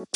[0.00, 0.06] Hey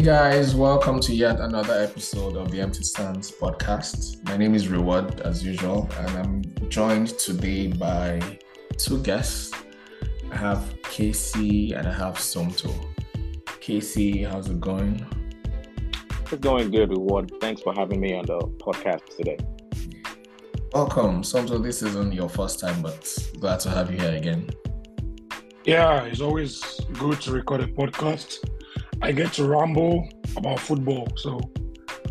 [0.00, 4.24] guys, welcome to yet another episode of the Empty Stands podcast.
[4.24, 8.38] My name is Reward, as usual, and I'm joined today by
[8.78, 9.52] two guests.
[10.30, 12.72] I have Casey and I have Somto.
[13.58, 15.23] Casey, how's it going?
[16.32, 17.30] It's going good, Reward.
[17.40, 19.38] Thanks for having me on the podcast today.
[20.72, 21.22] Welcome.
[21.22, 23.06] Somto, this isn't your first time, but
[23.38, 24.48] glad to have you here again.
[25.64, 28.38] Yeah, it's always good to record a podcast.
[29.02, 31.38] I get to ramble about football, so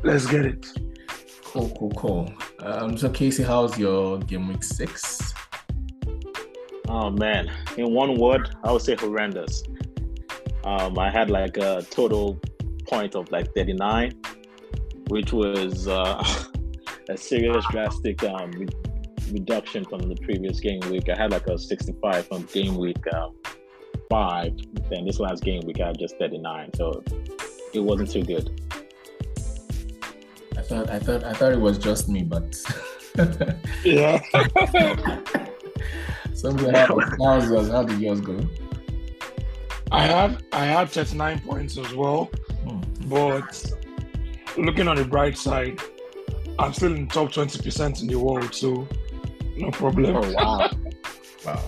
[0.03, 0.67] let's get it.
[1.43, 2.33] Cool, cool, cool.
[2.59, 5.33] Um, so Casey, how's your game week six?
[6.87, 9.63] Oh man, in one word, I would say horrendous.
[10.63, 12.39] Um, I had like a total
[12.85, 14.13] point of like 39,
[15.07, 16.23] which was uh,
[17.09, 18.67] a serious drastic um, re-
[19.31, 21.09] reduction from the previous game week.
[21.09, 23.35] I had like a 65 from game week um,
[24.09, 24.53] five.
[24.89, 27.03] Then this last game week, I had just 39, so
[27.73, 28.61] it wasn't too good.
[30.57, 32.55] I thought, I thought, I thought it was just me, but
[33.83, 34.21] Yeah.
[36.33, 37.69] Something how, how's yours?
[37.69, 38.39] How did yours go?
[39.91, 42.31] I had I had 39 points as well.
[43.13, 43.73] But
[44.57, 45.79] looking on the bright side,
[46.57, 48.87] I'm still in the top 20% in the world, so
[49.55, 50.15] no problem.
[50.15, 50.69] Oh wow!
[51.45, 51.61] Wow.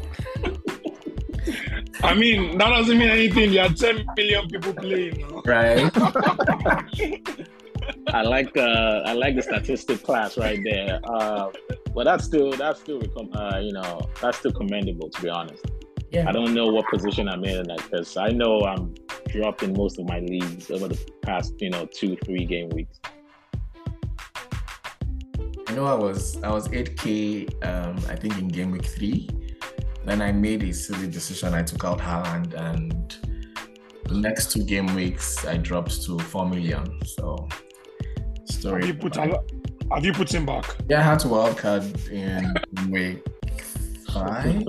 [2.01, 3.51] I mean, that doesn't mean anything.
[3.51, 5.41] There are 10 million people playing now.
[5.45, 5.91] Right.
[8.07, 11.01] I like uh, I like the statistic class right there.
[11.03, 11.51] Uh,
[11.93, 13.01] but that's still that's still
[13.33, 15.65] uh, you know that's still commendable to be honest.
[16.11, 16.29] Yeah.
[16.29, 18.95] I don't know what position I'm in because I know I'm
[19.35, 22.99] dropped in most of my leagues over the past you know two three game weeks.
[25.67, 29.29] I know I was I was 8k um I think in game week three.
[30.05, 31.53] Then I made a silly decision.
[31.53, 33.17] I took out Haaland and
[34.05, 36.85] the next two game weeks I dropped to four million.
[37.05, 38.87] So Have story.
[38.87, 39.41] you put a,
[39.91, 40.65] have you put him back?
[40.87, 42.53] Yeah, I had to wildcard in
[42.91, 43.23] week
[44.07, 44.63] five.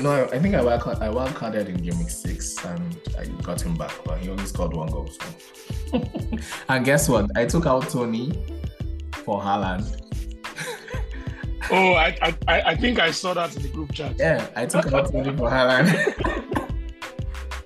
[0.00, 3.60] No, I, I think I wildcard, I wildcarded in game week six and I got
[3.60, 5.08] him back, but he only scored one goal.
[5.08, 6.02] So,
[6.68, 7.30] and guess what?
[7.36, 8.32] I took out Toney
[9.12, 10.02] for Haaland.
[11.70, 14.14] Oh, I, I I I think I saw that in the group chat.
[14.18, 15.92] Yeah, I took out Toney for Haaland.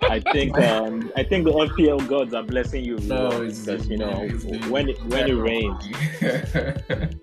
[0.03, 3.97] I think um, I think the FPL gods are blessing you no, it's because you
[3.97, 5.85] know it's when it, when it rains.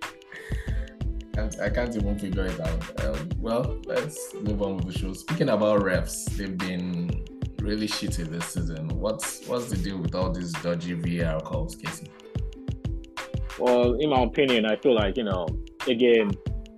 [1.49, 3.05] can't, I can't even figure it out.
[3.05, 5.13] Um, well, let's move on with the show.
[5.13, 7.25] Speaking about refs, they've been
[7.59, 8.87] really shitty this season.
[8.89, 12.09] What's what's the deal with all these dodgy VAR calls, Casey?
[13.57, 15.47] Well, in my opinion, I feel like you know
[15.87, 16.31] again,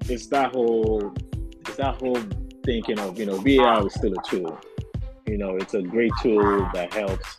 [0.07, 1.13] it's that whole
[1.61, 2.19] it's that whole
[2.65, 4.59] thinking of you know VAR is still a tool.
[5.27, 7.37] You know, it's a great tool that helps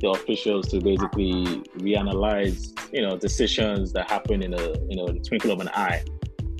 [0.00, 1.44] the officials to basically
[1.78, 6.02] reanalyze you know decisions that happen in a you know the twinkle of an eye.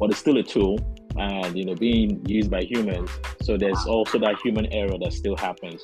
[0.02, 0.80] But it's still a tool,
[1.16, 3.08] and you know being used by humans.
[3.42, 5.80] So there's also that human error that still happens.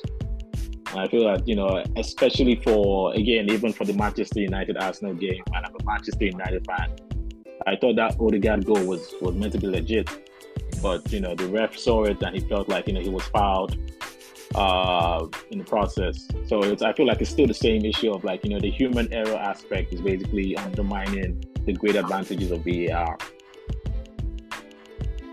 [0.91, 5.13] And I feel that you know, especially for again, even for the Manchester United Arsenal
[5.13, 6.97] game, and I'm a Manchester United fan.
[7.65, 10.09] I thought that Odegaard goal was was meant to be legit,
[10.81, 13.23] but you know the ref saw it and he felt like you know he was
[13.29, 13.77] fouled
[14.55, 16.27] uh, in the process.
[16.45, 18.69] So it's I feel like it's still the same issue of like you know the
[18.69, 23.17] human error aspect is basically undermining the great advantages of VAR.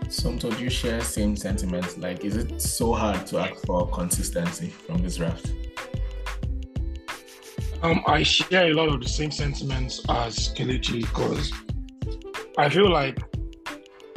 [0.09, 1.97] Do you share same sentiments?
[1.97, 5.51] Like, is it so hard to ask for consistency from this draft?
[7.83, 11.51] Um, I share a lot of the same sentiments as Kelechi because
[12.57, 13.19] I feel like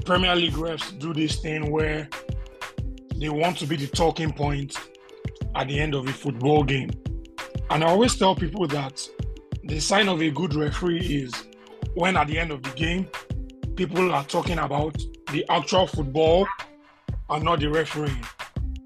[0.05, 2.09] Premier League refs do this thing where
[3.17, 4.77] they want to be the talking point
[5.57, 6.91] at the end of a football game.
[7.71, 9.07] And I always tell people that
[9.65, 11.33] the sign of a good referee is
[11.95, 13.09] when at the end of the game,
[13.75, 14.97] people are talking about
[15.33, 16.47] the actual football
[17.29, 18.25] and not the refereeing.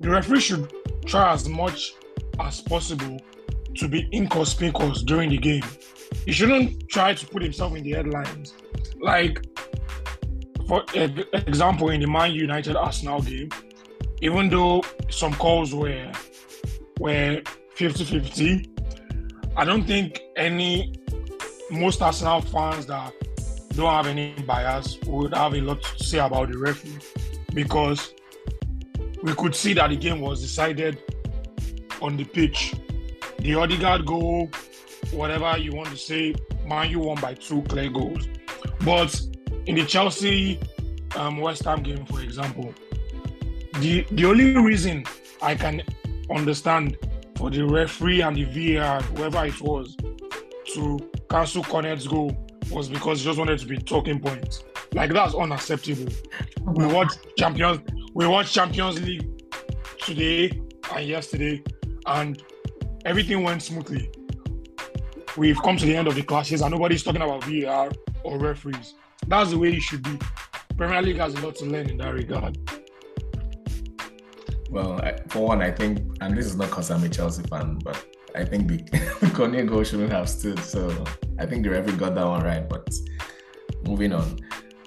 [0.00, 0.72] The referee should
[1.06, 1.92] try as much
[2.40, 3.20] as possible
[3.76, 5.64] to be inconspicuous during the game.
[6.26, 8.54] He shouldn't try to put himself in the headlines.
[9.00, 9.44] Like,
[10.66, 13.50] for example, in the Man United Arsenal game,
[14.22, 16.10] even though some calls were
[17.00, 17.42] were
[17.76, 18.70] 50-50,
[19.56, 20.94] I don't think any
[21.70, 23.12] most Arsenal fans that
[23.76, 26.98] don't have any bias would have a lot to say about the referee
[27.52, 28.14] because
[29.22, 30.98] we could see that the game was decided
[32.00, 32.74] on the pitch.
[33.38, 34.50] The Odegaard goal
[35.12, 36.34] whatever you want to say,
[36.66, 38.28] Man U won by two clear goals.
[38.84, 39.20] But
[39.66, 40.60] in the Chelsea
[41.16, 42.74] um, West Ham game, for example,
[43.80, 45.04] the the only reason
[45.42, 45.82] I can
[46.30, 46.96] understand
[47.36, 49.96] for the referee and the VAR, whoever it was,
[50.74, 50.98] to
[51.28, 52.36] cancel Cornet's goal
[52.74, 54.64] was because he just wanted to be talking points.
[54.92, 56.12] Like that's unacceptable.
[56.66, 57.80] Oh, we watched Champions
[58.14, 59.28] we watched Champions League
[59.98, 60.60] today
[60.94, 61.62] and yesterday,
[62.06, 62.42] and
[63.04, 64.10] everything went smoothly.
[65.36, 67.90] We've come to the end of the clashes, and nobody's talking about VAR
[68.22, 68.94] or referees.
[69.26, 70.18] That's the way it should be.
[70.76, 72.58] Premier League has a lot to learn in that regard.
[74.70, 77.78] Well, I, for one, I think, and this is not because I'm a Chelsea fan,
[77.82, 78.76] but I think the,
[79.20, 80.58] the goal shouldn't have stood.
[80.60, 81.04] So
[81.38, 82.68] I think the referee got that one right.
[82.68, 82.92] But
[83.86, 84.38] moving on.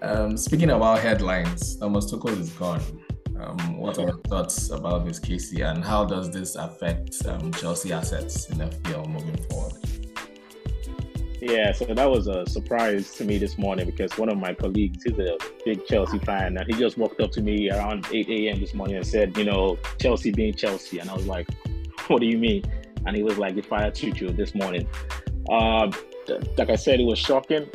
[0.01, 2.81] Um, speaking about headlines, Thomas Tuchel is gone.
[3.39, 7.93] Um, what are your thoughts about this, Casey, and how does this affect um, Chelsea
[7.93, 9.73] assets in FPL moving forward?
[11.39, 15.03] Yeah, so that was a surprise to me this morning because one of my colleagues,
[15.03, 18.59] he's a big Chelsea fan, and he just walked up to me around 8 a.m.
[18.59, 20.97] this morning and said, you know, Chelsea being Chelsea.
[20.97, 21.47] And I was like,
[22.07, 22.63] what do you mean?
[23.07, 24.87] And he was like, they fired Tuchel this morning.
[25.49, 25.91] Uh,
[26.57, 27.67] like I said, it was shocking.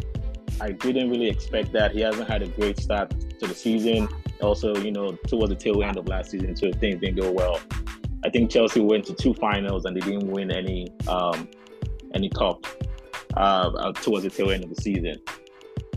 [0.60, 1.92] I didn't really expect that.
[1.92, 4.08] He hasn't had a great start to the season
[4.42, 7.60] also, you know, towards the tail end of last season, so things didn't go well.
[8.24, 11.48] I think Chelsea went to two finals and they didn't win any um,
[12.14, 12.66] any cup
[13.36, 15.16] uh, uh, towards the tail end of the season.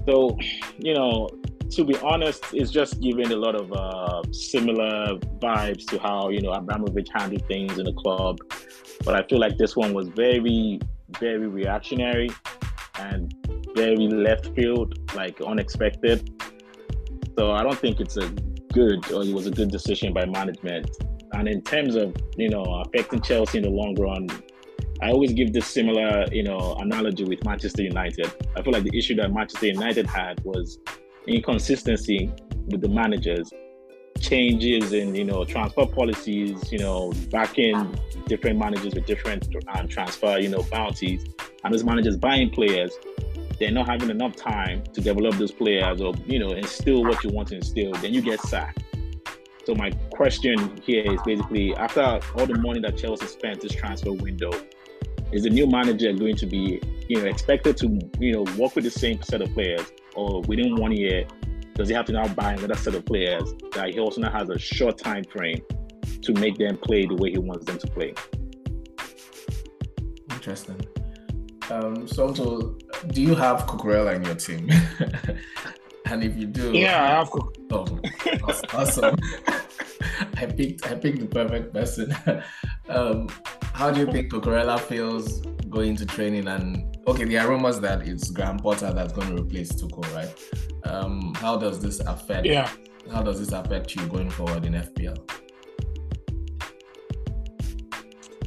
[0.07, 0.38] So,
[0.77, 1.29] you know,
[1.71, 6.41] to be honest, it's just giving a lot of uh, similar vibes to how you
[6.41, 8.39] know Abramovich handled things in the club.
[9.05, 10.79] But I feel like this one was very,
[11.19, 12.29] very reactionary
[12.97, 13.33] and
[13.75, 16.29] very left field, like unexpected.
[17.37, 18.27] So I don't think it's a
[18.73, 20.89] good or it was a good decision by management.
[21.33, 24.27] And in terms of you know affecting Chelsea in the long run,
[25.01, 28.31] I always give this similar you know analogy with Manchester United.
[28.55, 30.79] I feel like the issue that Manchester United had was
[31.27, 32.31] inconsistency
[32.67, 33.51] with the managers,
[34.25, 40.38] changes in you know transfer policies, you know backing different managers with different um, transfer
[40.38, 41.25] you know bounties,
[41.63, 42.92] and those managers buying players
[43.60, 47.30] they're not having enough time to develop those players or you know instill what you
[47.30, 48.83] want to instill, then you get sacked.
[49.66, 54.12] So my question here is basically after all the money that Chelsea spent this transfer
[54.12, 54.51] window,
[55.31, 58.83] is the new manager going to be you know expected to you know work with
[58.83, 59.86] the same set of players
[60.16, 61.25] or within one year
[61.75, 64.50] does he have to now buy another set of players that he also now has
[64.50, 65.62] a short time frame
[66.22, 68.13] to make them play the way he wants them to play?
[70.31, 70.80] Interesting.
[71.69, 72.77] Um, so,
[73.07, 74.69] do you have Cucurella in your team?
[76.06, 77.30] and if you do, yeah, I have.
[77.72, 77.86] Oh,
[78.74, 79.18] awesome!
[80.38, 82.15] I picked I picked the perfect person.
[82.89, 83.30] um,
[83.74, 86.47] how do you think Cucurella feels going to training?
[86.47, 90.33] And okay, the rumors that it's Graham Potter that's going to replace Tuchel, right?
[90.83, 92.45] Um, how does this affect?
[92.45, 92.69] Yeah.
[93.12, 95.18] How does this affect you going forward in FPL?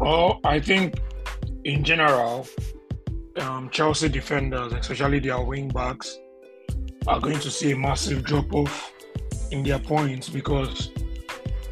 [0.00, 1.00] Well, I think
[1.64, 2.46] in general,
[3.40, 6.18] um, Chelsea defenders, especially their wing backs,
[7.06, 8.92] are going to see a massive drop off
[9.50, 10.90] in their points because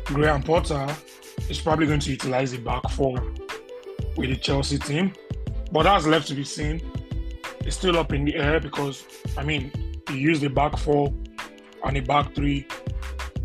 [0.07, 0.87] Graham Potter
[1.49, 3.21] is probably going to utilize the back four
[4.17, 5.13] with the Chelsea team.
[5.73, 6.81] But that's left to be seen.
[7.61, 9.05] It's still up in the air because,
[9.37, 9.73] I mean,
[10.09, 11.13] he used the back four
[11.85, 12.67] and the back three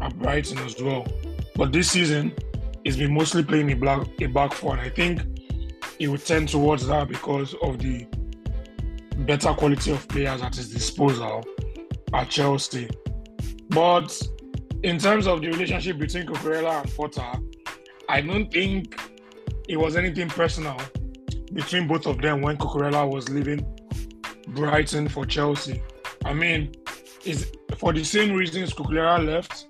[0.01, 1.07] at Brighton as well.
[1.55, 2.33] But this season,
[2.83, 4.73] he's been mostly playing a, black, a back four.
[4.73, 5.21] And I think
[5.97, 8.05] he would tend towards that because of the
[9.25, 11.43] better quality of players at his disposal
[12.13, 12.87] at Chelsea.
[13.69, 14.21] But
[14.83, 17.39] in terms of the relationship between Cucurella and Potter,
[18.09, 18.99] I don't think
[19.67, 20.79] it was anything personal
[21.53, 23.65] between both of them when Cucurella was leaving
[24.49, 25.81] Brighton for Chelsea.
[26.25, 26.71] I mean,
[27.25, 29.67] is for the same reasons Cucurella left.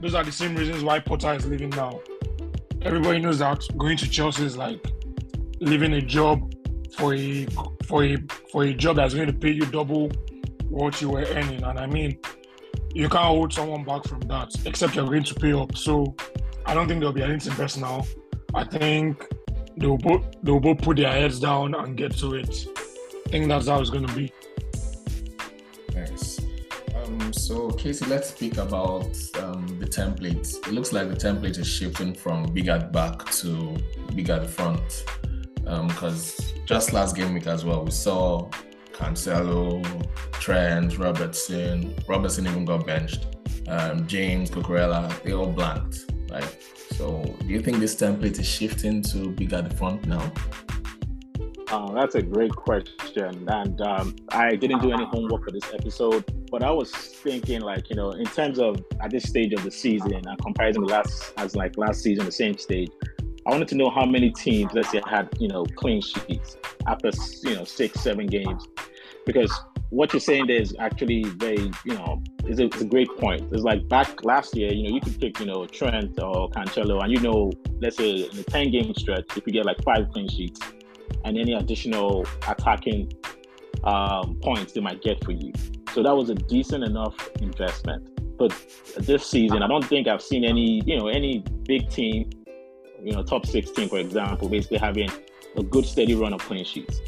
[0.00, 2.00] Those are the same reasons why Potter is leaving now.
[2.82, 4.82] Everybody knows that going to Chelsea is like
[5.60, 6.54] leaving a job
[6.96, 7.46] for a
[7.86, 8.16] for a
[8.50, 10.10] for a job that's going to pay you double
[10.68, 11.62] what you were earning.
[11.62, 12.18] And I mean,
[12.94, 15.76] you can't hold someone back from that, except you're going to pay up.
[15.76, 16.14] So
[16.66, 18.06] I don't think there'll be anything personal.
[18.54, 19.26] I think
[19.76, 22.66] they'll both they'll both put their heads down and get to it.
[23.26, 24.32] I think that's how it's going to be.
[25.94, 26.40] Nice.
[26.96, 30.66] Um, so Casey, let's speak about um, the template.
[30.66, 33.76] It looks like the template is shifting from big at back to
[34.14, 35.04] big at front
[35.64, 38.48] because um, just last game week as well, we saw
[39.00, 39.82] Cancelo,
[40.32, 41.94] Trent, Robertson.
[42.06, 43.26] Robertson even got benched.
[43.66, 46.12] Um, James, Cucurella, they all blanked.
[46.30, 46.56] Right.
[46.92, 50.30] So, do you think this template is shifting to big at the front now?
[51.68, 56.24] Uh, that's a great question, and um, I didn't do any homework for this episode,
[56.50, 59.70] but I was thinking, like you know, in terms of at this stage of the
[59.70, 62.90] season, and comparison last as like last season, the same stage,
[63.46, 67.10] I wanted to know how many teams, let's say, had you know clean sheets after
[67.44, 68.66] you know six, seven games,
[69.32, 69.52] because
[69.90, 73.48] what you're saying there is actually very, you know, is a, it's a great point.
[73.52, 77.02] It's like back last year, you know, you could pick, you know, Trent or Cancelo,
[77.02, 80.10] and you know, let's say in a 10 game stretch, if you get like five
[80.12, 80.60] clean sheets
[81.24, 83.12] and any additional attacking
[83.84, 85.52] um, points they might get for you.
[85.92, 88.08] So that was a decent enough investment.
[88.38, 88.54] But
[88.96, 92.30] this season, I don't think I've seen any, you know, any big team,
[93.02, 95.10] you know, top 16, for example, basically having
[95.56, 97.00] a good steady run of clean sheets.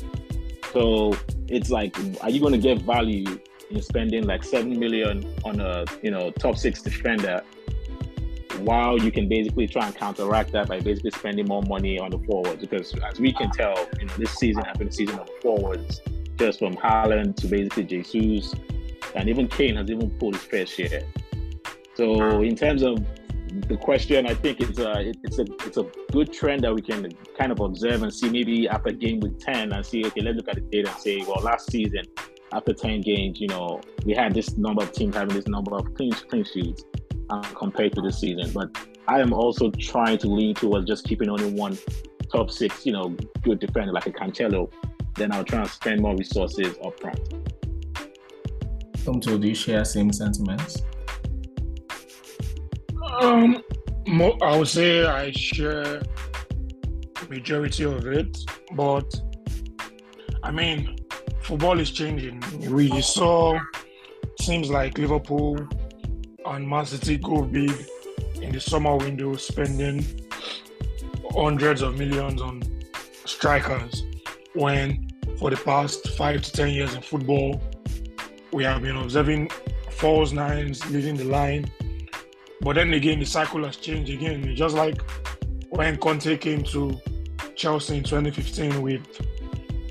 [0.73, 1.17] So
[1.49, 3.38] it's like, are you going to get value
[3.71, 7.43] in spending like seven million on a you know top six defender,
[8.61, 12.19] while you can basically try and counteract that by basically spending more money on the
[12.21, 12.61] forwards?
[12.61, 16.00] Because as we can tell, you know this season has been a season of forwards,
[16.38, 18.55] just from Haaland to basically Jesus,
[19.14, 21.02] and even Kane has even pulled his fair share.
[21.95, 22.99] So in terms of
[23.68, 27.11] the question, I think it's a it's a it's a good trend that we can
[27.38, 30.49] kind of observe and see maybe after game week ten and see okay let's look
[30.49, 32.02] at the data and say well last season
[32.52, 35.94] after ten games you know we had this number of teams having this number of
[35.94, 36.85] clean clean sheets
[37.30, 38.71] um, compared to this season, but
[39.09, 41.78] I am also trying to lean towards just keeping only one
[42.32, 44.73] top six you know good defender like a Cancelo.
[45.14, 47.21] Then I'll try and spend more resources up front.
[49.04, 50.82] Tom, do you share same sentiments?
[53.23, 53.62] Um,
[54.09, 56.02] mo- I would say I share
[57.31, 58.37] majority of it,
[58.73, 59.09] but
[60.43, 60.97] I mean,
[61.41, 62.43] football is changing.
[62.69, 63.61] We saw
[64.41, 65.57] seems like Liverpool
[66.47, 67.73] and Man City go big
[68.41, 70.05] in the summer window, spending
[71.31, 72.61] hundreds of millions on
[73.25, 74.02] strikers.
[74.55, 77.62] When for the past five to ten years in football,
[78.52, 79.52] we have been observing
[79.91, 81.71] false nines leading the line
[82.62, 84.54] but then again, the cycle has changed again.
[84.54, 85.02] Just like
[85.71, 87.00] when Conte came to
[87.57, 89.02] Chelsea in 2015 with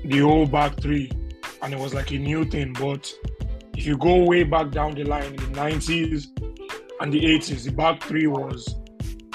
[0.04, 1.10] the whole back three,
[1.60, 2.72] and it was like a new thing.
[2.72, 3.12] But
[3.76, 6.28] if you go way back down the line in the 90s
[7.00, 8.74] and the 80s, the back three was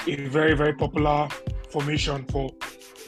[0.08, 1.28] a very, very popular
[1.70, 2.50] formation for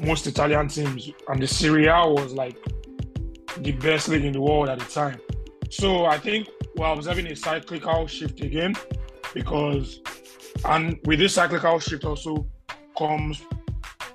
[0.01, 1.11] most Italian teams.
[1.27, 2.57] And the Serie A was like
[3.59, 5.21] the best league in the world at the time.
[5.71, 8.75] So I think we're observing a cyclical shift again
[9.35, 10.01] because
[10.64, 12.47] and with this cyclical shift also
[12.97, 13.43] comes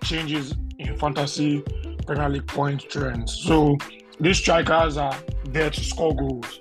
[0.03, 1.63] changes in fantasy
[2.05, 3.33] Premier League point trends.
[3.33, 3.77] So
[4.19, 5.17] these strikers are
[5.49, 6.59] there to score goals.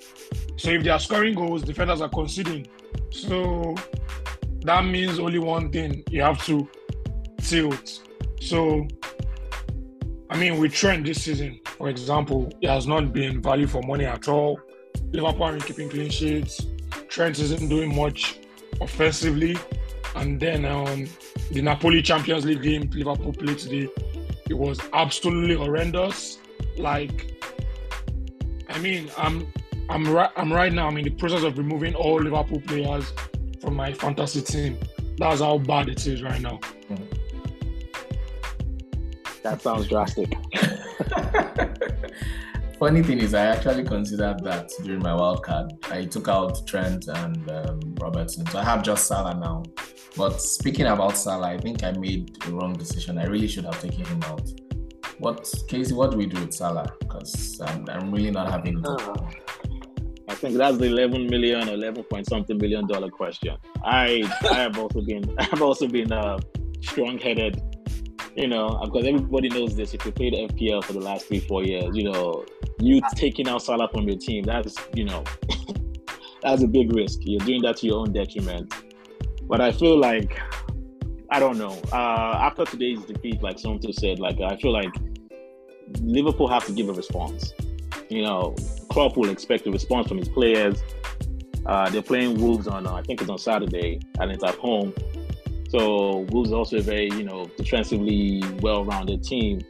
[0.56, 2.66] So if they are scoring goals, defenders are conceding.
[3.10, 3.74] So
[4.60, 6.68] that means only one thing you have to
[7.38, 8.02] tilt.
[8.40, 8.86] So
[10.30, 14.04] I mean, with Trent this season, for example, it has not been value for money
[14.04, 14.58] at all.
[15.12, 16.66] Liverpool are keeping clean sheets.
[17.08, 18.40] Trent isn't doing much
[18.80, 19.56] offensively.
[20.14, 21.06] And then um,
[21.50, 23.88] the Napoli Champions League game Liverpool played today,
[24.48, 26.38] it was absolutely horrendous.
[26.76, 27.32] Like,
[28.68, 29.46] I mean, I'm
[29.88, 30.88] I'm right I'm right now.
[30.88, 33.12] I'm in the process of removing all Liverpool players
[33.60, 34.78] from my fantasy team.
[35.18, 36.60] That's how bad it is right now.
[39.42, 40.32] That sounds drastic.
[42.78, 45.72] Funny thing is, I actually considered that during my wild card.
[45.90, 49.62] I took out Trent and um, Robertson, so I have just Salah now.
[50.16, 53.18] But speaking about Salah, I think I made the wrong decision.
[53.18, 54.48] I really should have taken him out.
[55.18, 55.94] What, Casey?
[55.94, 56.92] What do we do with Salah?
[57.00, 58.84] Because I'm, I'm really not having.
[58.86, 59.14] Uh,
[60.28, 63.56] I think that's the 11 million, 11 point something million dollar question.
[63.84, 66.38] I I have also been I have also been uh,
[66.80, 67.60] strong headed
[68.36, 69.94] you know, because everybody knows this.
[69.94, 72.44] If you played FPL for the last three, four years, you know,
[72.80, 75.22] you taking out Salah from your team, that's, you know,
[76.42, 77.20] that's a big risk.
[77.22, 78.72] You're doing that to your own detriment.
[79.46, 80.40] But I feel like,
[81.30, 81.78] I don't know.
[81.92, 84.94] Uh, after today's defeat, like someone said, like, I feel like
[86.00, 87.52] Liverpool have to give a response.
[88.08, 88.54] You know,
[88.90, 90.82] Klopp will expect a response from his players.
[91.66, 94.94] Uh, they're playing Wolves on, uh, I think it's on Saturday, and it's at home.
[95.70, 99.60] So Wolves also a very, you know, defensively well-rounded team.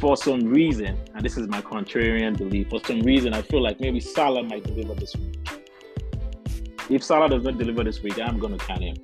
[0.00, 3.80] For some reason, and this is my contrarian belief, for some reason I feel like
[3.80, 5.39] maybe Salah might deliver this week.
[6.90, 8.96] If Salah does not deliver this week, I'm gonna can him.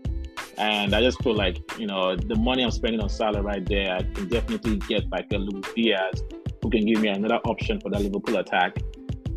[0.58, 3.92] And I just feel like, you know, the money I'm spending on Salah right there,
[3.94, 6.22] I can definitely get like a Luis Diaz
[6.62, 8.76] who can give me another option for that Liverpool attack.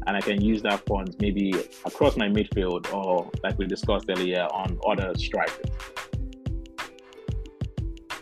[0.08, 1.54] And I can use that funds maybe
[1.86, 5.70] across my midfield or like we discussed earlier on other strikers.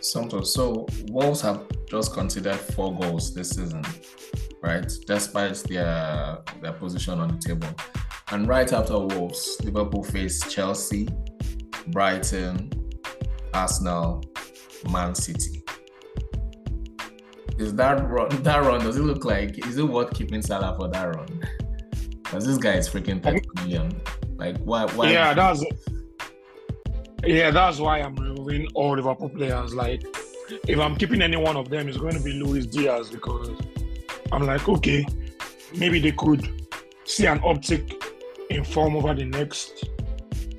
[0.00, 0.52] Santos.
[0.52, 3.82] So Wolves have just considered four goals this season,
[4.62, 4.90] right?
[5.06, 7.68] Despite their their position on the table.
[8.30, 11.08] And right after Wolves, Liverpool faced Chelsea,
[11.88, 12.70] Brighton,
[13.54, 14.22] Arsenal,
[14.90, 15.62] Man City.
[17.58, 18.28] Is that run?
[18.42, 19.66] That run does it look like?
[19.66, 21.40] Is it worth keeping Salah for that run?
[22.22, 24.00] Because this guy is freaking 30 million.
[24.36, 24.84] Like why?
[24.92, 25.10] Why?
[25.10, 25.64] Yeah, that's
[27.24, 29.74] yeah, that's why I'm removing all Liverpool players.
[29.74, 30.02] Like,
[30.68, 33.50] if I'm keeping any one of them, it's going to be Luis Diaz because
[34.30, 35.04] I'm like, okay,
[35.76, 36.48] maybe they could
[37.04, 37.97] see an uptick
[38.50, 39.88] in form over the next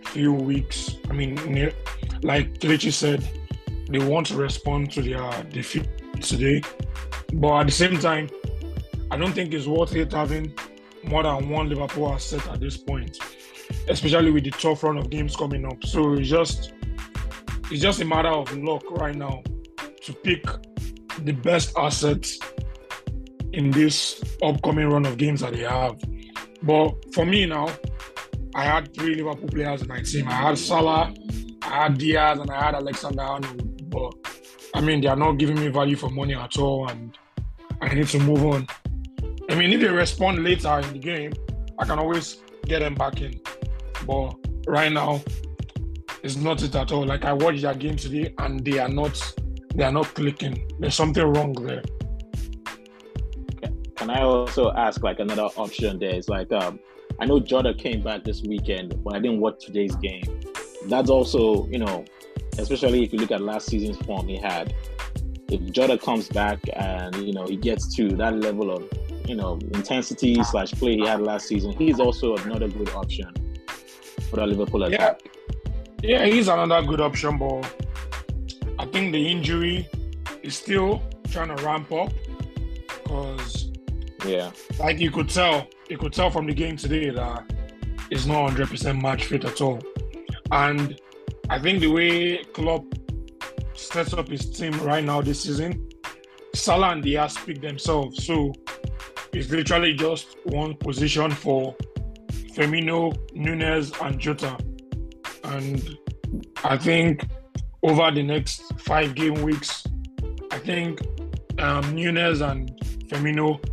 [0.05, 0.95] few weeks.
[1.09, 1.35] I mean,
[2.23, 3.27] like Kelechi said,
[3.89, 5.87] they want to respond to their defeat
[6.21, 6.61] today.
[7.33, 8.29] But at the same time,
[9.11, 10.53] I don't think it's worth it having
[11.03, 13.17] more than one Liverpool asset at this point,
[13.87, 15.83] especially with the tough run of games coming up.
[15.83, 16.73] So it's just
[17.71, 19.43] it's just a matter of luck right now
[20.01, 20.43] to pick
[21.23, 22.39] the best assets
[23.53, 25.99] in this upcoming run of games that they have.
[26.63, 27.69] But for me now,
[28.55, 30.27] I had three Liverpool players in my team.
[30.27, 31.13] I had Salah,
[31.61, 33.89] I had Diaz, and I had Alexander Arnold.
[33.89, 34.13] But
[34.73, 37.17] I mean, they are not giving me value for money at all, and
[37.81, 38.67] I need to move on.
[39.49, 41.33] I mean, if they respond later in the game,
[41.79, 43.39] I can always get them back in.
[44.05, 44.35] But
[44.67, 45.21] right now,
[46.23, 47.05] it's not it at all.
[47.05, 49.33] Like I watched their game today, and they are not
[49.75, 50.69] they are not clicking.
[50.79, 51.83] There's something wrong there.
[54.09, 55.99] Can I also ask like another option?
[55.99, 56.79] There is like um,
[57.19, 60.23] I know Jota came back this weekend, but I didn't watch today's game.
[60.87, 62.05] That's also you know,
[62.57, 64.73] especially if you look at last season's form he had.
[65.49, 68.89] If Jota comes back and you know he gets to that level of
[69.27, 73.31] you know intensity slash play he had last season, he's also another good option
[74.31, 75.21] for the Liverpool attack.
[76.01, 77.63] Yeah, yeah, he's another good option, but
[78.79, 79.87] I think the injury
[80.41, 82.11] is still trying to ramp up
[83.03, 83.68] because
[84.25, 84.51] yeah.
[84.79, 87.51] Like you could tell, you could tell from the game today that
[88.11, 89.79] it's not 100% match fit at all.
[90.51, 90.99] And
[91.49, 92.85] I think the way Klopp
[93.73, 95.89] sets up his team right now this season,
[96.53, 98.25] Salah and Diaz speak themselves.
[98.25, 98.53] So
[99.33, 101.75] it's literally just one position for
[102.53, 104.57] Firmino, Nunez, and Jota.
[105.43, 105.97] And
[106.63, 107.27] I think
[107.83, 109.83] over the next five game weeks,
[110.51, 110.99] I think
[111.59, 112.69] um, Nunez and
[113.07, 113.63] Firmino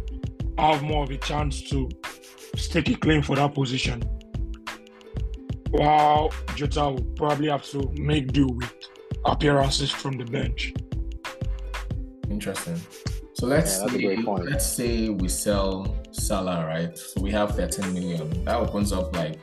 [0.59, 1.89] have more of a chance to
[2.57, 4.03] stake a claim for that position.
[5.71, 8.73] While Jota will probably have to make do with
[9.25, 10.73] appearances from the bench.
[12.31, 12.81] Interesting.
[13.35, 16.97] So let's yeah, say let's say we sell Salah, right?
[16.97, 18.45] So we have 13 million.
[18.45, 19.39] That opens up like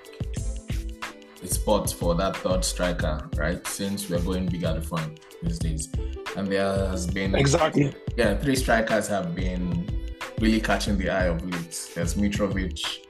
[1.43, 3.65] a spot for that third striker, right?
[3.67, 5.89] Since we're going big at the front these days.
[6.35, 9.82] And there has been exactly yeah, three strikers have been
[10.43, 11.91] really catching the eye of late.
[11.95, 13.05] There's Mitrovic,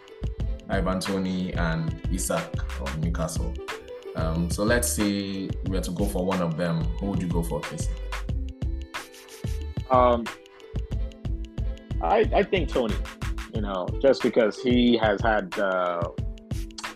[0.70, 2.48] Ivan Toney, and Isak
[2.80, 3.52] of Newcastle.
[4.16, 6.84] Um, so let's say we were to go for one of them.
[7.00, 7.90] Who would you go for, Casey?
[9.90, 10.26] Um,
[12.04, 12.96] I I think Toney.
[13.56, 16.04] You know, just because he has had uh,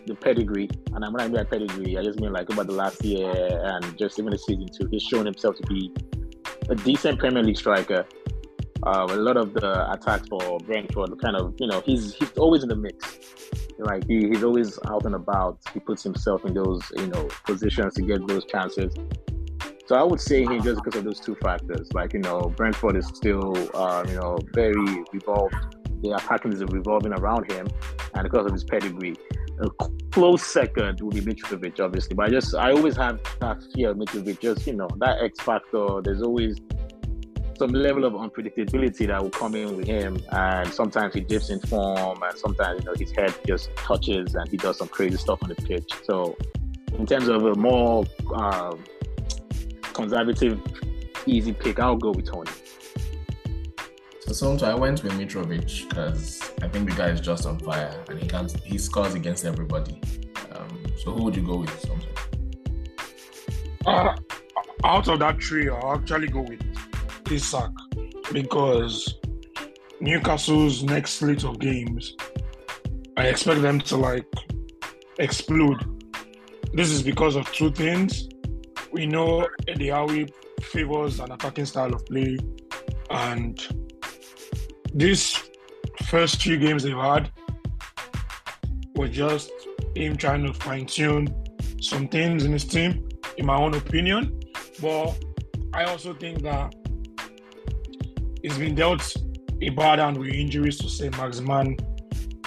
[0.06, 3.32] the pedigree, and when I mean pedigree, I just mean like about the last year
[3.64, 4.88] and just even the season two.
[4.92, 5.92] He's shown himself to be
[6.70, 8.06] a decent Premier League striker.
[8.88, 12.64] Um, a lot of the attacks for Brentford, kind of, you know, he's he's always
[12.64, 13.20] in the mix.
[13.80, 15.60] Like he, he's always out and about.
[15.74, 18.94] He puts himself in those, you know, positions to get those chances.
[19.88, 21.92] So I would say him just because of those two factors.
[21.92, 25.56] Like you know, Brentford is still, um, you know, very revolved.
[26.02, 27.68] The attacking is revolving around him,
[28.14, 29.16] and because of his pedigree,
[29.60, 29.70] a
[30.12, 32.16] close second would be Mitrovic, obviously.
[32.16, 34.40] But I just, I always have that fear of Mitrovic.
[34.40, 36.02] Just you know, that X factor.
[36.02, 36.58] There's always
[37.58, 40.22] some level of unpredictability that will come in with him.
[40.32, 44.48] And sometimes he dips in form, and sometimes you know his head just touches and
[44.50, 45.92] he does some crazy stuff on the pitch.
[46.04, 46.38] So,
[46.98, 48.84] in terms of a more um,
[49.94, 50.60] conservative,
[51.26, 52.52] easy pick, I'll go with Toney.
[54.22, 58.04] So, so I went with Mitrovic because I think the guy is just on fire
[58.10, 60.02] and he can he scores against everybody.
[60.52, 61.80] Um, so, who would you go with?
[61.80, 62.10] Something?
[63.86, 64.16] Uh,
[64.84, 66.62] out of that three, I'll actually go with
[67.32, 67.72] Isak
[68.32, 69.16] because
[70.00, 72.16] Newcastle's next slate of games,
[73.16, 74.28] I expect them to like
[75.20, 75.84] explode.
[76.74, 78.28] This is because of two things.
[78.92, 80.26] We know Eddie Howe
[80.62, 82.38] favors an attacking style of play,
[83.10, 83.60] and
[84.94, 85.42] these
[86.06, 87.32] first few games they've had
[88.96, 89.52] were just
[89.96, 91.28] him trying to fine tune
[91.82, 94.40] some things in his team, in my own opinion.
[94.82, 95.18] But
[95.74, 96.74] I also think that
[98.48, 99.16] he's been dealt
[99.62, 101.78] a bad hand with injuries to say Maximin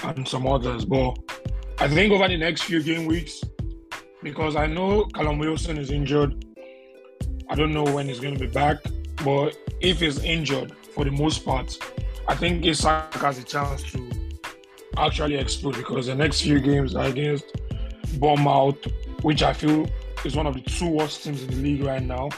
[0.02, 0.84] and some others.
[0.84, 1.18] But
[1.78, 3.42] I think over the next few game weeks,
[4.22, 6.44] because I know Callum Wilson is injured.
[7.50, 8.78] I don't know when he's going to be back,
[9.24, 11.76] but if he's injured for the most part,
[12.28, 14.10] I think Isak has a chance to
[14.96, 17.44] actually explode because the next few games are against
[18.18, 18.78] Bournemouth,
[19.22, 19.86] which I feel
[20.24, 22.30] is one of the two worst teams in the league right now.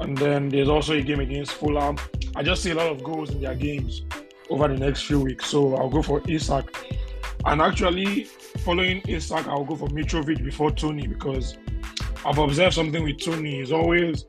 [0.00, 1.96] And then there's also a game against Fulham.
[2.36, 4.02] I just see a lot of goals in their games
[4.50, 5.46] over the next few weeks.
[5.46, 6.86] So I'll go for Isak.
[7.44, 8.24] And actually,
[8.64, 11.56] following Isak, I'll go for Mitrovic before Toney because
[12.24, 13.60] I've observed something with Toney.
[13.60, 14.24] He's always,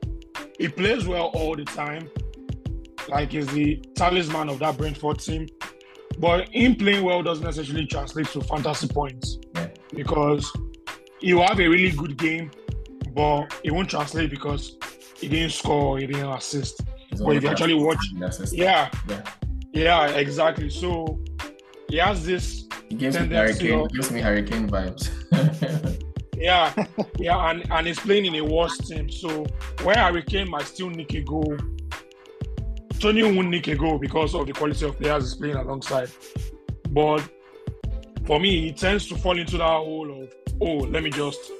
[0.58, 2.10] he plays well all the time.
[3.08, 5.48] Like he's the talisman of that Brentford team.
[6.18, 9.38] But him playing well doesn't necessarily translate to fantasy points
[9.94, 10.50] because
[11.20, 12.50] he will have a really good game,
[13.14, 14.76] but it won't translate because
[15.18, 16.82] he didn't score, he didn't assist.
[17.20, 18.04] If you actually watch,
[18.52, 19.22] yeah, yeah,
[19.72, 20.70] yeah, exactly.
[20.70, 21.20] So
[21.88, 22.66] he has this.
[22.88, 23.88] He gives me Harry Kane.
[23.88, 25.10] gives me Harry Kane vibes.
[26.36, 26.72] yeah,
[27.18, 29.10] yeah, and and he's playing in a worse team.
[29.10, 29.46] So
[29.82, 31.56] where Harry Kane might still nick a goal,
[32.98, 36.10] Toney won't nick a goal because of the quality of players he's playing alongside.
[36.90, 37.28] But
[38.26, 41.52] for me, he tends to fall into that hole of, oh, let me just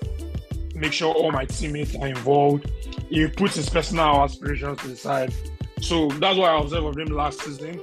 [0.77, 2.71] make sure all my teammates are involved.
[3.09, 5.33] He puts his personal aspirations to the side.
[5.81, 7.81] So that's what I observed of him last season.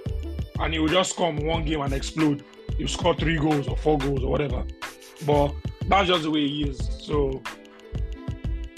[0.60, 2.44] And he will just come one game and explode.
[2.78, 4.64] He'll score three goals or four goals or whatever.
[5.26, 5.54] But
[5.88, 6.90] that's just the way he is.
[7.02, 7.42] So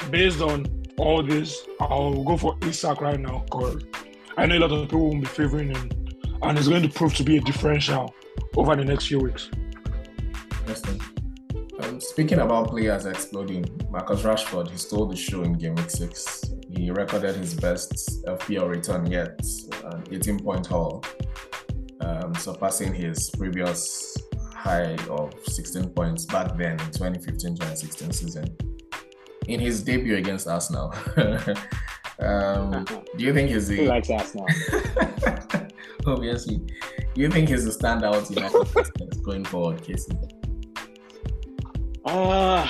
[0.09, 0.65] based on
[0.97, 3.83] all this, I'll go for Isak right now because
[4.37, 5.89] I know a lot of people will be favoring him.
[6.41, 8.13] And it's going to prove to be a differential
[8.55, 9.49] over the next few weeks.
[10.61, 11.14] Interesting.
[12.15, 16.45] Speaking about players exploding, Marcus Rashford, he stole the show in game week six.
[16.69, 19.37] He recorded his best FPL return yet,
[19.83, 21.03] an 18 point haul,
[21.99, 24.15] um, surpassing his previous
[24.53, 28.45] high of 16 points back then in 2015 2016 season.
[29.49, 30.95] In his debut against Arsenal.
[32.19, 32.85] um,
[33.17, 33.75] do you think he's the.
[33.75, 34.47] He likes Arsenal.
[36.07, 36.59] Obviously.
[37.13, 40.13] Do you think he's a standout United going forward, Casey?
[42.05, 42.67] Uh,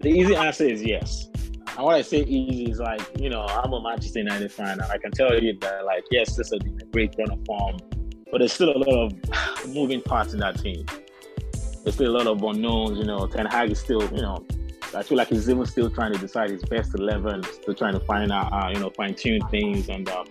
[0.00, 1.28] the easy answer is yes.
[1.76, 4.90] And what I say easy is like, you know, I'm a Manchester United fan, and
[4.90, 7.76] I can tell you that, like, yes, this has been a great run of form,
[8.32, 10.84] but there's still a lot of moving parts in that team.
[11.84, 13.26] There's still a lot of unknowns, you know.
[13.28, 14.44] Ten Hag is still, you know,
[14.92, 18.00] I feel like he's even still trying to decide his best 11, still trying to
[18.00, 20.24] find out, uh, you know, fine tune things and, uh,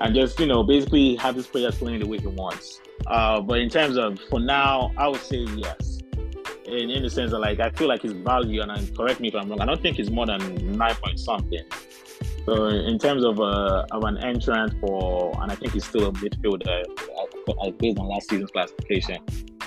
[0.00, 2.82] and just, you know, basically have his players playing the way he wants.
[3.06, 5.89] Uh, but in terms of, for now, I would say yes
[6.70, 9.28] in, in the sense that like I feel like his value, and I, correct me
[9.28, 11.64] if I'm wrong, I don't think he's more than nine point something.
[12.46, 16.12] So in terms of uh, of an entrant for, and I think he's still a
[16.12, 16.84] midfielder
[17.48, 19.18] uh, based on last season's classification.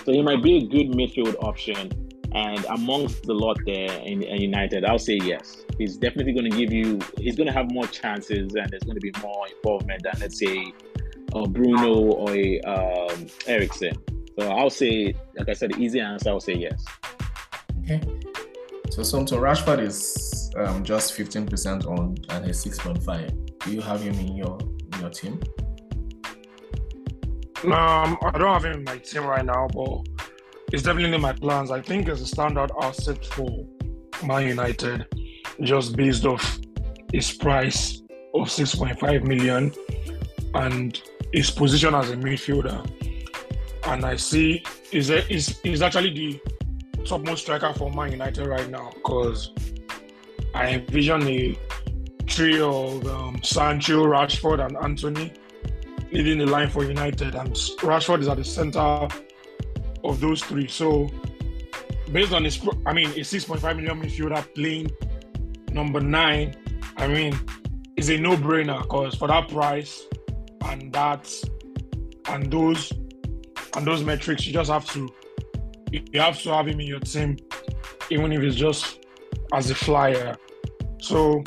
[0.06, 1.92] So he might be a good midfield option.
[2.36, 5.64] And amongst the lot there in, in United, I'll say yes.
[5.78, 7.00] He's definitely going to give you.
[7.16, 10.40] He's going to have more chances, and there's going to be more involvement than let's
[10.40, 10.74] say
[11.36, 12.32] uh, Bruno or
[12.66, 13.96] um, Eriksen.
[14.40, 16.84] So I'll say, like I said, the easy answer, I'll say yes.
[17.84, 18.02] Okay.
[18.90, 23.60] So, so, so Rashford is um, just 15% on and he's 6.5.
[23.60, 24.60] Do you have him in your
[24.94, 25.42] in your team?
[27.66, 30.08] Um, I don't have him in my team right now, but
[30.72, 31.72] it's definitely in my plans.
[31.72, 33.66] I think it's a standard asset for
[34.24, 35.06] Man United,
[35.62, 36.60] just based off
[37.14, 38.02] his price
[38.34, 39.72] of 6.5 million
[40.56, 42.86] and his position as a midfielder
[43.86, 46.42] and I see is is is actually the
[47.06, 49.52] topmost striker for Man United right now because
[50.54, 51.58] I envision a
[52.26, 55.34] trio of um, Sancho, Rashford, and Antony
[56.12, 59.08] leading the line for United, and Rashford is at the center
[60.04, 60.68] of those three.
[60.68, 61.10] So,
[62.12, 64.92] based on his, I mean, a 6.5 million midfielder playing
[65.72, 66.56] number nine,
[66.98, 67.38] I mean,
[67.98, 70.04] is a no-brainer because for that price
[70.66, 71.34] and that
[72.28, 72.94] and those
[73.76, 75.10] and those metrics, you just have to
[75.92, 77.38] you have to have him in your team,
[78.10, 79.06] even if it's just
[79.54, 80.36] as a flyer.
[81.00, 81.44] So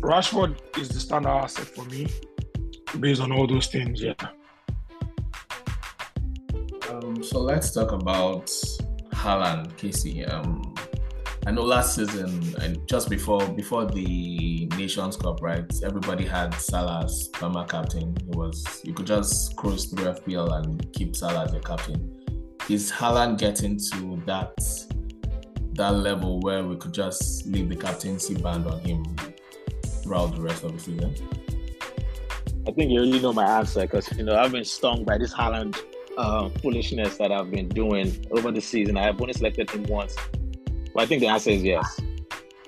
[0.00, 2.06] Rashford is the standard asset for me,
[2.98, 4.02] based on all those things.
[4.02, 4.14] Yeah.
[6.90, 8.46] Um, so let's talk about
[9.12, 10.24] Haaland, Casey.
[10.24, 10.69] Um,
[11.46, 15.64] I know last season and just before before the Nations Cup, right?
[15.82, 18.14] Everybody had Salah as perma captain.
[18.28, 22.20] It was you could just cruise through FPL and keep Salah as your captain.
[22.68, 24.52] Is Haaland getting to that
[25.72, 29.02] that level where we could just leave the captaincy band on him
[30.02, 31.14] throughout the rest of the season?
[32.68, 35.32] I think you already know my answer because you know I've been stung by this
[35.32, 35.78] Haaland
[36.18, 38.98] uh, foolishness that I've been doing over the season.
[38.98, 40.14] I have only selected him once,
[40.94, 42.00] but I think the answer is yes.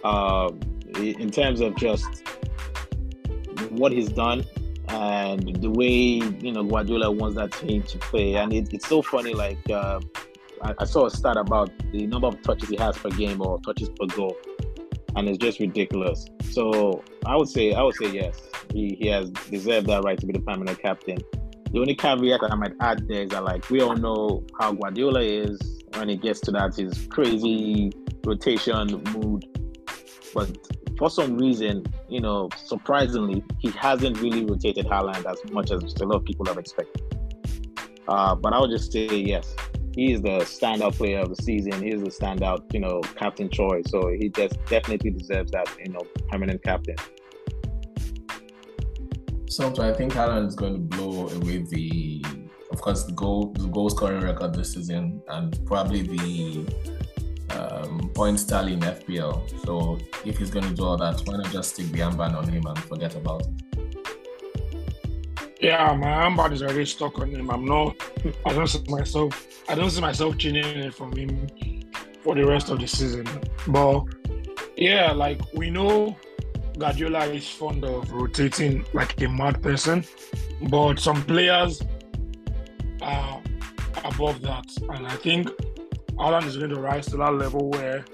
[0.04, 0.60] Um,
[0.96, 2.22] in terms of just
[3.70, 4.44] what he's done
[4.88, 9.02] and the way you know Guardiola wants that team to play, and it, it's so
[9.02, 9.34] funny.
[9.34, 10.00] Like uh,
[10.62, 13.58] I, I, saw a stat about the number of touches he has per game or
[13.60, 14.36] touches per goal,
[15.16, 16.26] and it's just ridiculous.
[16.50, 18.40] So I would say I would say yes,
[18.72, 21.18] he, he has deserved that right to be the permanent captain.
[21.72, 24.72] The only caveat that I might add there is that like we all know how
[24.72, 25.58] Guardiola is
[25.94, 27.92] when he gets to that his crazy
[28.24, 29.46] rotation mood.
[30.34, 30.56] But
[30.98, 36.04] for some reason, you know, surprisingly, he hasn't really rotated Haaland as much as a
[36.04, 37.02] lot of people have expected.
[38.08, 39.54] Uh, but I would just say yes,
[39.94, 41.82] he is the standout player of the season.
[41.82, 43.84] He is the standout, you know, captain choice.
[43.88, 46.96] So he just definitely deserves that, you know, permanent captain.
[49.48, 52.24] So, I think Haaland is going to blow away the,
[52.70, 56.66] of course, the goal, the goal scoring record this season, and probably the
[57.58, 59.64] um, points tally in FPL.
[59.64, 62.48] So if he's going to do all that, why not just stick the armband on
[62.48, 63.48] him and forget about it?
[65.60, 67.50] Yeah, my armband is already stuck on him.
[67.50, 67.96] I'm not.
[68.46, 69.46] I don't see myself.
[69.68, 71.46] I don't see myself changing it from him
[72.22, 73.28] for the rest of the season.
[73.68, 74.04] But
[74.76, 76.16] yeah, like we know,
[76.78, 80.04] Guardiola is fond of rotating like a mad person,
[80.68, 81.82] but some players
[83.00, 83.40] are
[84.04, 85.48] above that, and I think
[86.16, 88.04] Haaland is going to rise to that level where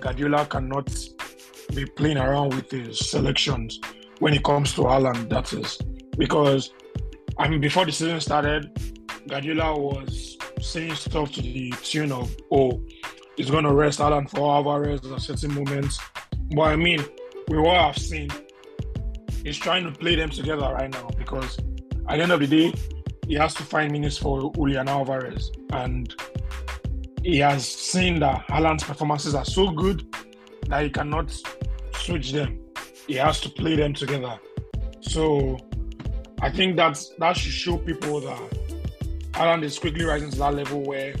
[0.00, 0.94] Guardiola cannot
[1.74, 3.80] be playing around with his selections
[4.18, 5.78] when it comes to Haaland, that is.
[6.16, 6.72] Because,
[7.38, 8.70] I mean, before the season started,
[9.28, 12.82] Guardiola was saying stuff to the tune of, oh,
[13.36, 15.98] he's going to rest Haaland for Alvarez at certain moments.
[16.54, 17.04] But I mean,
[17.48, 18.30] we all have seen
[19.46, 21.58] he's trying to play them together right now because
[22.08, 22.74] at the end of the day,
[23.28, 25.52] he has to find minutes for Julian Alvarez.
[25.70, 26.14] And
[27.26, 30.06] he has seen that Haaland's performances are so good
[30.68, 31.36] that he cannot
[31.92, 32.60] switch them.
[33.08, 34.38] He has to play them together.
[35.00, 35.58] So
[36.40, 38.38] I think that's that should show people that
[39.32, 41.16] Haaland is quickly rising to that level where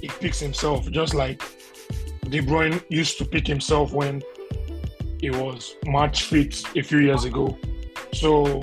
[0.00, 1.40] he picks himself, just like
[2.28, 4.20] De Bruyne used to pick himself when
[5.20, 7.56] he was match fit a few years ago.
[8.12, 8.60] So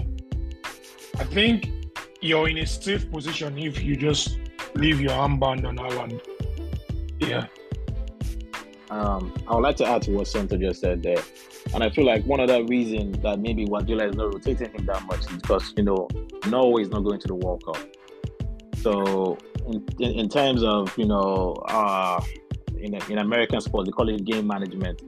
[1.17, 1.71] I think
[2.19, 4.39] you're in a safe position if you just
[4.73, 6.19] leave your armband on Haaland.
[7.19, 7.47] Yeah.
[8.89, 11.21] Um, I would like to add to what Somto just said there.
[11.73, 14.85] And I feel like one of the reasons that maybe Guardiola is not rotating him
[14.85, 16.07] that much is because, you know,
[16.47, 17.77] Norway is not going to the World Cup.
[18.77, 22.21] So, in, in, in terms of, you know, uh,
[22.77, 25.01] in, in American sports, they call it game management.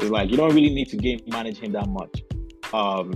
[0.00, 2.22] It's like you don't really need to game manage him that much.
[2.74, 3.14] Um,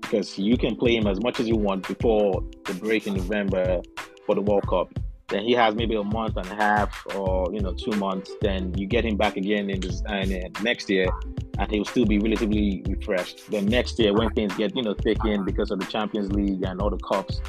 [0.00, 3.80] because you can play him as much as you want before the break in November
[4.26, 4.92] for the World Cup
[5.30, 8.74] then he has maybe a month and a half or you know two months then
[8.76, 11.08] you get him back again in this and uh, next year
[11.58, 13.50] and he'll still be relatively refreshed.
[13.50, 16.62] Then next year when things get you know thick in because of the champions league
[16.64, 17.40] and all the cups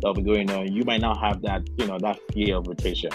[0.00, 3.10] that'll be going on you might not have that you know that year of rotation.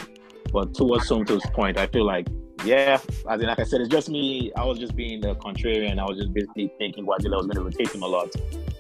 [0.52, 2.28] But towards Somto's point i feel like
[2.66, 4.52] yeah, as in, like I said, it's just me.
[4.56, 6.00] I was just being the contrarian.
[6.00, 8.34] I was just basically thinking Guardiola was going to rotate him a lot,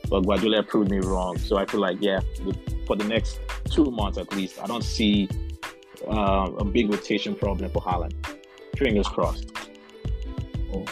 [0.09, 1.37] but Guardiola proved me wrong.
[1.37, 2.19] So I feel like, yeah,
[2.85, 3.39] for the next
[3.71, 5.29] two months at least, I don't see
[6.07, 8.13] uh, a big rotation problem for Haaland.
[8.77, 9.51] Fingers crossed.
[10.73, 10.85] Oh.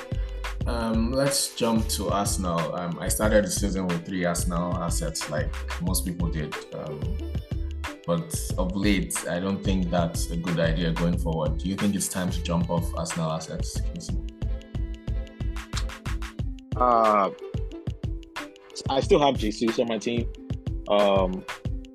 [0.67, 2.75] Um, let's jump to Arsenal.
[2.75, 5.49] Um, I started the season with three Arsenal assets, like
[5.81, 6.53] most people did.
[6.73, 7.01] Um,
[8.07, 11.57] but of late, I don't think that's a good idea going forward.
[11.57, 13.81] Do you think it's time to jump off Arsenal assets,
[16.77, 17.31] Uh,
[18.89, 20.29] I still have Jesus on my team.
[20.87, 21.43] Um,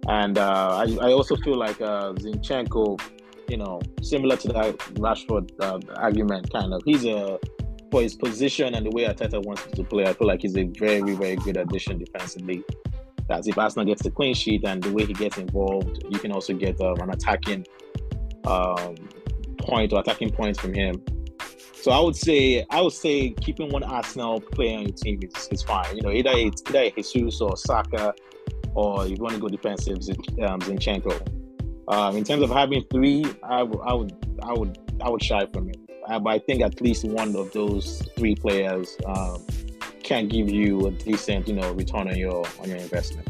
[0.09, 3.01] and uh, I, I also feel like uh, Zinchenko,
[3.49, 6.83] you know, similar to that Rashford uh, argument, kind of.
[6.85, 7.39] He's a
[7.93, 10.05] for his position and the way Arteta wants to play.
[10.05, 12.65] I feel like he's a very, very good addition defensively.
[13.33, 16.33] That if Arsenal gets the clean sheet and the way he gets involved, you can
[16.33, 17.65] also get um, an attacking
[18.45, 18.95] um,
[19.57, 21.03] point or attacking points from him.
[21.73, 25.49] So I would say I would say keeping one Arsenal player on your team is,
[25.51, 25.97] is fine.
[25.97, 28.13] You know, either it's either Jesus or Saka,
[28.75, 29.97] or if you want to go defensive,
[30.47, 31.15] um, Zinchenko.
[31.89, 35.47] Um, in terms of having three, I, w- I would I would I would shy
[35.55, 35.79] from it.
[36.07, 39.43] Uh, but I think at least one of those three players um,
[40.13, 43.27] can give you a decent, you know, return on your on your investment.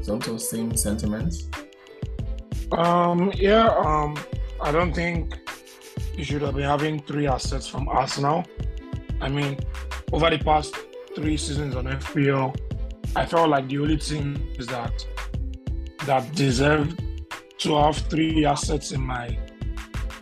[0.00, 1.48] Somto, same sentiments.
[2.72, 4.18] Um, yeah, um,
[4.62, 5.38] I don't think
[6.16, 8.44] you should have been having three assets from Arsenal.
[9.20, 9.58] I mean,
[10.12, 10.74] over the past
[11.14, 12.56] three seasons on FPL,
[13.14, 15.06] I felt like the only team is that
[16.06, 17.02] that deserved
[17.58, 19.36] to have three assets in my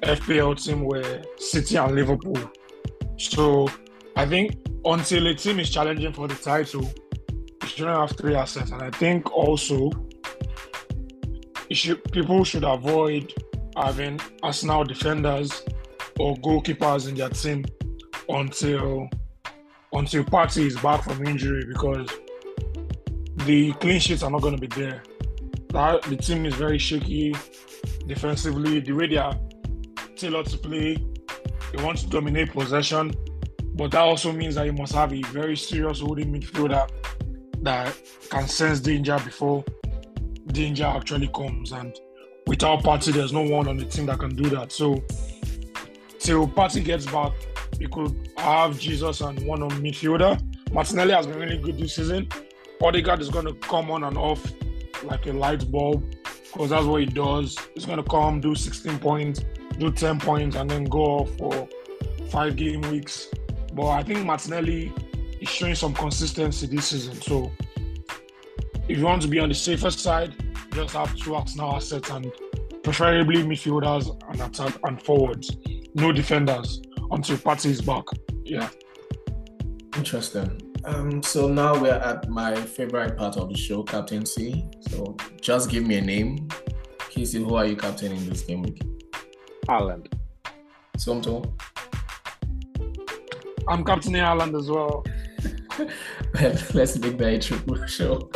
[0.02, 2.50] FPL team were City and Liverpool.
[3.18, 3.68] So
[4.16, 4.56] I think
[4.86, 6.82] until a team is challenging for the title,
[7.62, 8.70] you shouldn't have three assets.
[8.70, 9.90] And I think also
[11.70, 13.34] should, people should avoid
[13.76, 15.62] having Arsenal defenders
[16.18, 17.64] or goalkeepers in their team
[18.28, 19.08] until
[19.92, 22.08] until Partey is back from injury because
[23.46, 25.02] the clean sheets are not going to be there.
[25.70, 27.34] That, the team is very shaky
[28.06, 28.80] defensively.
[28.80, 29.38] The way they are
[30.16, 30.96] tailored to play,
[31.72, 33.14] they want to dominate possession,
[33.76, 36.88] but that also means that you must have a very serious holding midfielder
[37.62, 37.96] that
[38.30, 39.64] can sense danger before
[40.48, 41.72] danger actually comes.
[41.72, 41.94] And
[42.46, 44.72] without Partey, there's no one on the team that can do that.
[44.72, 45.04] So
[46.18, 47.32] till Partey gets back,
[47.78, 50.40] you could have Jesus and one on midfielder.
[50.72, 52.28] Martinelli has been really good this season.
[52.82, 54.52] Odegaard is going to come on and off
[55.04, 56.04] like a light bulb
[56.52, 57.56] because that's what he does.
[57.74, 59.44] He's going to come, do 16 points,
[59.78, 61.68] do 10 points, and then go off for
[62.30, 63.28] five game weeks.
[63.76, 64.90] But I think Martinelli
[65.38, 67.20] is showing some consistency this season.
[67.20, 67.52] So
[68.88, 70.34] if you want to be on the safer side,
[70.72, 72.32] just have two Arsenal assets and
[72.82, 75.54] preferably midfielders and attack and forwards.
[75.94, 78.04] No defenders until Partey is back.
[78.44, 78.70] Yeah.
[79.94, 80.58] Interesting.
[80.86, 84.64] Um, so now we're at my favorite part of the show, captaincy.
[84.88, 86.48] So just give me a name.
[87.10, 88.82] Casey, who are you captaining this game week?
[89.68, 90.10] Haaland.
[90.96, 91.52] Somto.
[93.68, 95.04] I'm captaining Haaland as well.
[96.74, 98.30] Let's make that a triple show.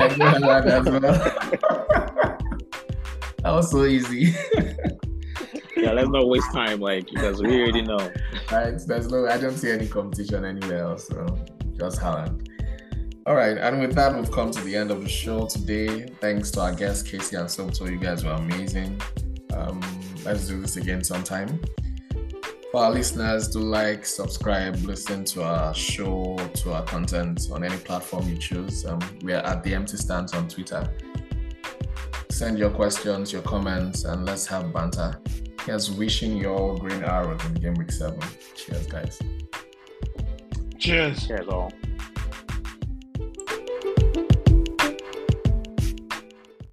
[0.00, 2.38] I do Haaland as well.
[3.42, 4.34] that was so easy.
[5.76, 8.10] yeah, let's not waste time, like because we already know.
[8.50, 11.38] Right, there's no, I don't see any competition anywhere else, so
[11.78, 12.48] just Haaland.
[13.26, 16.06] All right, and with that, we've come to the end of the show today.
[16.20, 17.90] Thanks to our guests, Casey and Somto.
[17.90, 19.00] You guys were amazing.
[19.52, 19.80] Um,
[20.24, 21.60] let's do this again sometime.
[22.70, 27.76] For our listeners, do like, subscribe, listen to our show, to our content on any
[27.78, 28.86] platform you choose.
[28.86, 30.88] Um, we are at the Empty Stands on Twitter.
[32.30, 35.20] Send your questions, your comments, and let's have banter.
[35.66, 38.20] Here's wishing you all green arrows in game week seven.
[38.54, 39.18] Cheers, guys.
[40.78, 41.26] Cheers.
[41.26, 41.72] Cheers, all.